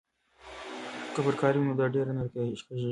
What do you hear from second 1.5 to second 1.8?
وي نو